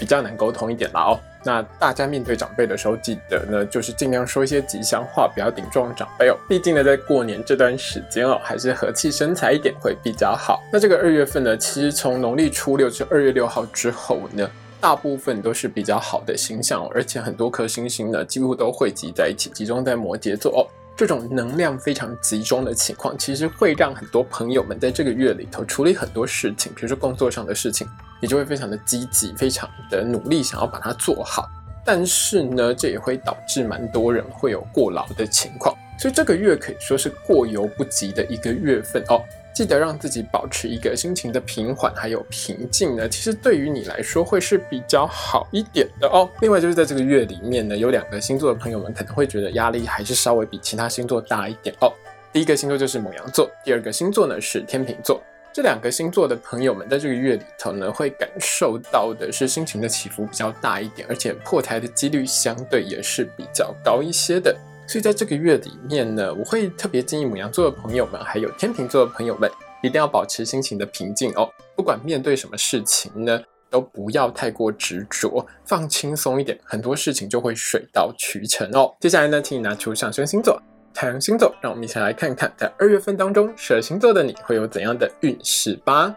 [0.00, 1.20] 比较难沟通一点了哦。
[1.44, 6.36] 那大家面对长辈的时候，记得呢，就是尽量说一些吉祥话，不要顶撞长辈哦。
[6.48, 10.60] 毕竟呢，在过年这段时间哦，还是和气生财一点会比较好。
[10.72, 14.50] 那这个二月份呢，其实从农历初六至二月六号之后呢。
[14.82, 20.64] 大部分都是比较好的星象，而且很多颗星星呢，几乎都汇集在一起，集中在摩羯座哦。
[20.96, 27.86] 这种能量非常集中的情况，其实会让很多朋友们在这个月里头处理很多事情，比如说工作上的事情，
[28.20, 31.48] 你就会非常的积极，非常的努力，想要把它做好。
[31.84, 39.22] 但是呢，这也会导致蛮多人会有过劳的情况，所以这个月可以说是过犹不及的一个月份哦。
[39.52, 46.28] 记得让自己保持一个心情的平缓还有平静呢，其实对于你来说会是比较好一点的哦。
[46.40, 51.92] 另外就是在这个月里面呢，有两个星座的朋友们可能会觉得压力还是稍微比其他星座大一点哦。
[52.32, 55.20] 第一个星座就是母羊座，第二个星座呢是天秤座。
[55.60, 64.56] 这两个星座的朋友们在这个月里头呢，会感受到的是心情的起伏比较大一点，而且破台的几率相对也是比较高一些的。
[64.88, 69.50] 所以在这个月里面呢，我会特别建议母羊座的朋友们，还有天秤座的朋友们，
[69.82, 71.46] 一定要保持心情的平静哦。
[71.76, 73.38] 不管面对什么事情呢，
[73.68, 78.96] 都不要太过执着，放轻松一点，很多事情就会水到渠成哦。
[78.98, 80.58] 接下来呢，请你拿出上升星座、
[80.92, 86.14] 太阳星座，让我们一起来看看，在二月份当中，蛇星座的你会有怎样的运势吧。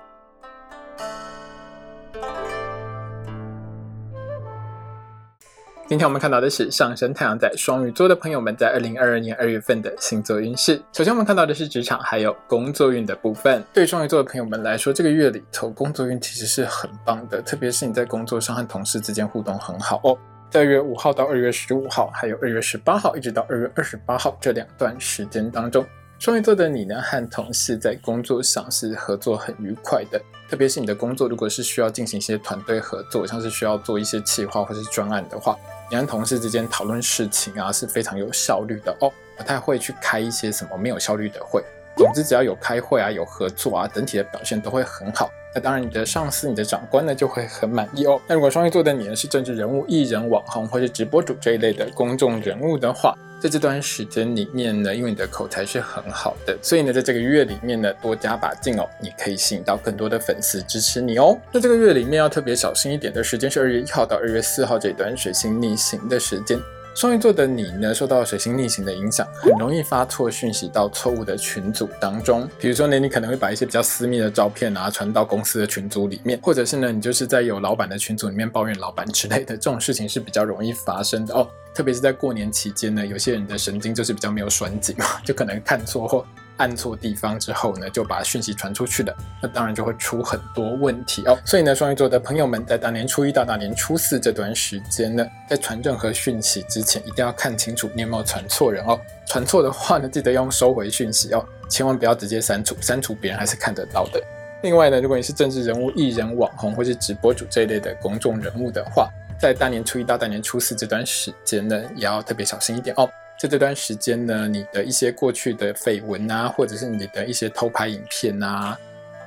[5.85, 10.81] 今天我们看到的是上升太阳在双鱼座的朋友们在二零二二年二月份的星座运势。
[10.91, 13.63] 首先，我们看到的是职场还有工作运的部分。
[13.71, 20.17] 对双鱼座的朋友们来说，这个月里头工作运其实是很棒的，特别是你在工作上和同事之间互动很好哦。
[20.59, 25.83] 二月五号到二月十五号，还有二月十八号一直到二月二十八号这两段时间当中，
[26.19, 30.21] 双鱼座的你呢和同事在工作上是合作很愉快的。
[30.47, 35.57] 特别是你的工作如果是需要进行一些团队合作，像是需要做一些企划或是专案的话。
[35.89, 41.63] 你跟同事之间讨论事情啊，是非常有效率的哦，不太会去开一些什么没有效率的会。
[41.95, 45.29] 总之，只要有开会啊，有合作啊，整体的表现都会很好。
[45.55, 48.19] 那当然，你的上司、你的长官呢，就会很满意哦。
[48.27, 61.37] 那如果双鱼座的你呢，是政治人物、艺人、网红或是直播主这一类的公众人物的话，在这段时间里面呢，因为你的口才是很好的，所以呢，在这个月里面呢，多加把劲哦，你可以吸引到更多的粉丝支持你哦。
[61.51, 66.57] 那这个月里面要特别小心一点的时间是二月一号到二月四号这段水星逆行的时间。
[66.95, 72.47] 双鱼座的你呢，受到水星逆行的影响，很容易发错讯息到错误的群组当中。
[72.59, 81.47] 比如说呢，你可能会把一些比较私密的照片啊传到公司的群组里面，或者是呢，你就是在有老板的群组里面抱怨老板之类的，这种事情是比较容易发生的哦。
[81.73, 86.23] 特别是在过年期间呢，有些人的神经就是比较没有拴紧嘛，就可能看错或。
[86.57, 91.37] 按错地方之后呢，就把讯息传出去了，那当然就会出很多问题哦。
[91.45, 98.99] 所以呢，双鱼座的朋友们在大年初一到大年初四这段时间呢，在传任何讯息之前，一定要看清楚你有没有传错人哦。
[99.25, 104.21] 传错的话呢，记得用收回讯息哦，千万不要直接删除，删除别人还是看得到的。
[104.61, 109.09] 另外呢，如果你是政治人物、艺人、网红或是直播主这一类的公众人物的话，
[109.39, 113.09] 在大年初一到大年初四这段时间呢，也要特别小心一点哦。
[113.43, 118.79] 在这段时间呢，你的一些过去的绯闻啊，或者是你的一些偷拍影片啊、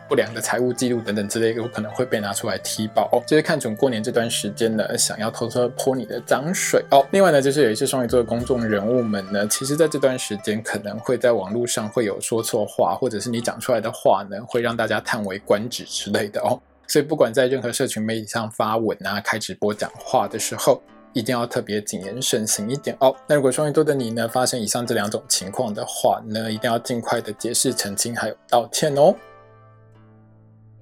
[0.08, 3.22] 不良的财务记录等等之类，有可能会被拿出来踢爆哦。
[3.26, 7.06] 就是看准过年这段时间呢，想要偷偷泼你的脏水哦。
[7.10, 16.58] 另外呢，就是有一些双鱼座的公众人物们呢，其实在这段时间可能会在网络上会有说错话，或者是你讲出来的话呢，会让大家叹为观止之类的哦。
[16.86, 20.80] 所以不管在任何社群媒体上发文啊、开直播讲话的时候，
[21.16, 23.16] 一定要特别谨言慎行一点哦。
[23.26, 29.14] 那如果双鱼座的你呢，发生以上这两种情况的话呢，一定要尽快的解释澄清，还有道歉哦。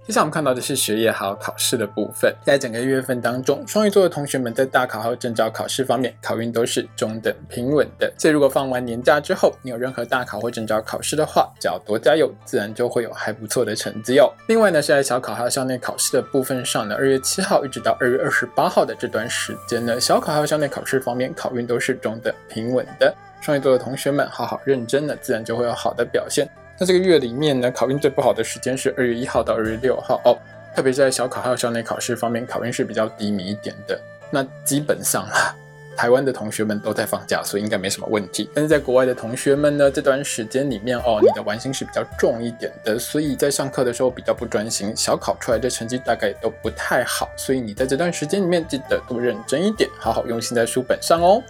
[0.07, 8.13] 接下来我们看到的是学业还有考试的部分，在整个月份当中，双鱼座的同学们在大考还有证照考试方面，考运都是中等平稳的。
[8.19, 14.31] 所以如果放完年假之后，你有任何大考或证照考试的话，只要多加油，自然就会有还不错的成绩哦。
[14.47, 23.15] 另外呢，是在小考还有校内考试的部分上呢，二月七号一直到二月二十八号的这段时间呢，小考还有校内考试方面，考运都是中等平稳的。
[23.41, 26.47] 双鱼座的同学们，好好认真呢，自然就会有好的表现。
[26.79, 30.37] 那这个月里面呢，考运最不好的时间是二月一号到二月六号哦，
[30.75, 34.01] 特别在小考还有校内考试方面，考运是比较低迷一点的。
[34.31, 35.55] 那基本上啊，
[35.97, 38.51] 台湾的同学们都在放假，所以应该没什么问题。
[38.53, 47.31] 但是在国外的同学们呢，这段时间里面哦，你的玩心是比较重一点的，所以在上课的时候比较不专心，小考出来的成绩大概都不太好。
[47.37, 51.41] 所以你在这段时间里面记得多认真一点，好好用心在书本上哦。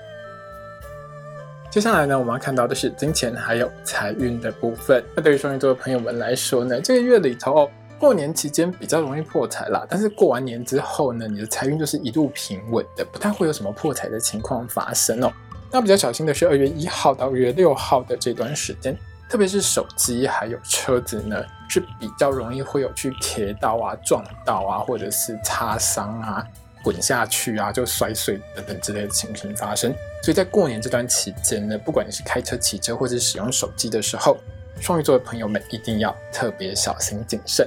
[1.75, 5.05] 接下来呢，我们要看到的是金钱还有财运的部分。
[5.17, 9.85] 那对于双鱼座的朋友们来说呢，这个月里头哦，过年期间比较容易破财啦。
[9.91, 15.33] 但是过完年之后呢，你的财运就是一路平稳的，不太会有什么破财的情况发生哦。
[15.69, 18.97] 那比较小心的是二月一号到二月六号的这段时间，
[19.29, 26.47] 特别是手机还有车子呢，是比较容易会有去贴到啊、撞到啊，或者是擦伤啊。
[26.85, 29.93] 滚下去啊，就摔碎等等之类的情形发生。
[30.23, 34.37] 所以在过年这段期间呢，不管你是开车、骑车或者使用手机的时候，
[34.81, 37.67] 双鱼座的朋友们一定要特别小心谨慎。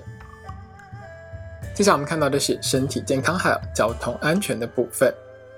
[1.74, 5.14] 接下来我们看到的是身体健康还有交通安全的部分。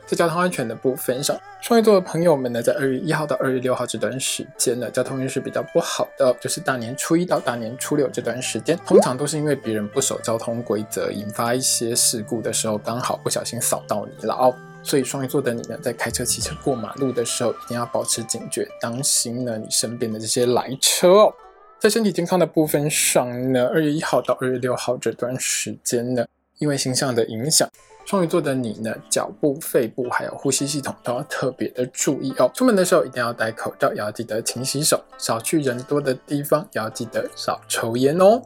[0.09, 14.51] 在交通安全的部分上，双鱼座的朋友们呢，在二月一号到二月六号这段时间呢，交通运势比较不好的，就是大年初一到大年初六这段时间，通常都是因为别人不守交通规则，引发一些事故的时候，刚好不小心扫到你了哦。
[14.81, 21.33] 所以双鱼座的你呢，在开车、骑车过马路的时候，一定要保持警觉，当心呢你身边的这些来车哦。
[21.77, 26.25] 在身体健康的部分上呢，二月一号到二月六号这段时间呢，
[26.57, 27.69] 因为星象的影响。
[28.09, 32.50] 双鱼座的你呢，脚部、肺部还有呼吸系统都要特别的注意哦。
[32.56, 38.41] 出门的时候一定要戴口罩，也要记得勤洗手，少去人多的地方，也要记得少抽烟哦。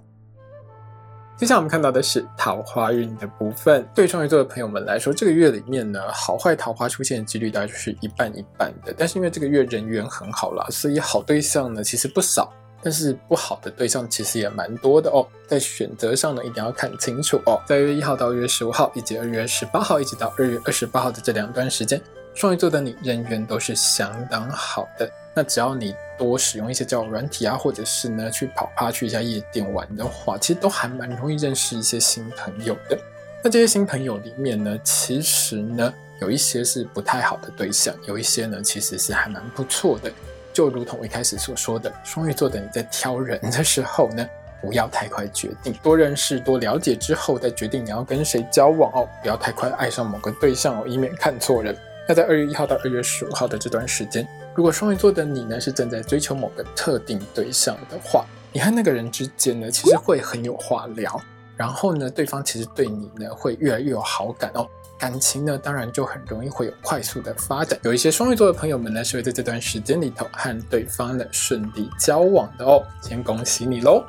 [1.38, 3.88] 接下来我们看到的是桃花运的部分。
[3.96, 8.94] 对双鱼座的朋友们来说，这个月里面呢，好坏桃花出现的几率大概就是一半一半的。
[8.98, 12.52] 但是因为这个月人缘很好啦，所以好对象呢其实不少。
[12.84, 17.62] 但是不好的对象其实也蛮多的哦，在选择上呢，一定要看清楚哦。
[17.66, 22.02] 在二月一号到二月十五号，以及二月十八号一直到二月二十八号的这两段时间，
[22.36, 25.10] 双鱼座的你人缘都是相当好的。
[25.36, 33.00] 那只要你多使用一些交友软体啊，或者是呢去跑趴去一下夜店玩的话，其实都还蛮容易认识一些新朋友的。
[33.44, 40.12] 那这些新朋友里面呢，其实呢有一些是不太好的对象，有一些呢其实是还蛮不错的。
[40.54, 44.26] 就如同我一开始所说的，双鱼座的你在挑人的时候呢，
[44.62, 51.76] 不要太快决定，多认识、多了解之后再决定你要跟谁交往哦，不要太快爱上某个对象哦，以免看错人。
[52.08, 61.20] 那在二月一号到二月十五号的这段时间，如果双鱼座的你呢是正在追求某个特定对象的话，你和那个人之间呢其实会很有话聊，
[61.58, 64.68] 然后呢对方其实对你呢会越来越有好感哦。
[65.04, 67.78] 感情呢，当然就很容易会有快速的发展。
[67.84, 72.82] 有一些双鱼座的朋友们呢，是会在这段时间里头和对方呢顺利交往的哦。
[73.02, 74.02] 先恭喜你喽！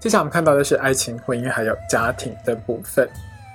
[0.00, 3.08] 接下来我们看到的是爱情、婚姻还有家庭的部分。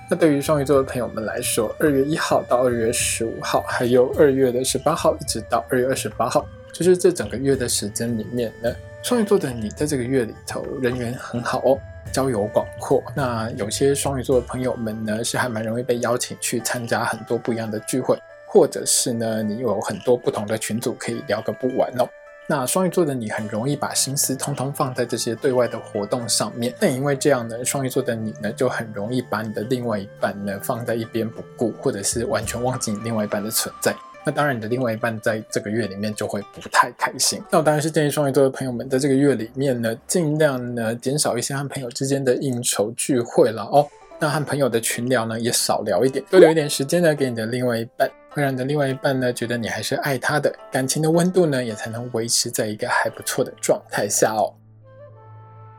[0.08, 11.78] 那对于双鱼座的朋友们来说，二月一号到二月十五号，还有二月的十八号，一直到二月二十八号，就是这整个月的时间里面呢，双鱼座的你在这个月里头人缘很好哦。
[12.12, 22.06] 交友广阔，那有些双鱼座的朋友们呢，是还蛮容易被邀请去参加很多不一样的聚会，或者是呢，你有很多不同的群组可以聊个不完哦。
[22.46, 33.94] 那双鱼座的你很容易把心思通通放在这些对外的活动上面，那因为这样呢，双鱼座的你呢，就很容易把你的另外一半呢放在一边不顾，或者是完全忘记你另外一半的存在。
[34.24, 37.42] 那当然，你的另外一半在这个月里面就会不太开心。
[37.50, 43.86] 那我当然是建议双鱼座的朋友们，在这个月里面呢，尽量呢减少一些和朋友之间的应酬聚会了哦。
[44.20, 54.54] 那和朋友的群聊呢，也少聊一点，多留一点时间呢给你的另外一半，会让你的另外一半呢觉得你还是爱他的，感情的温度呢也才能维持在一个还不错的状态下哦。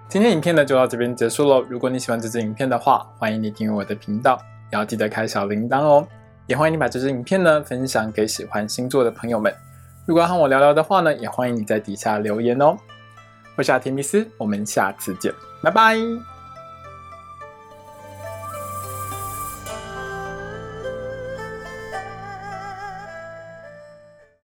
[0.09, 1.61] 今天影片呢就到这边结束喽。
[1.69, 4.37] 如果你喜欢这支影片的话，欢迎你订阅我的频道，
[4.73, 6.05] 也要记得开小铃铛哦。
[6.47, 9.53] 也欢迎你把这支影片呢分享给喜欢星座的朋友们。
[10.05, 12.77] 如果要和我聊聊的话呢，也欢迎你在底下留言哦。
[13.55, 16.32] 我是阿提米斯，我们下次见，拜拜。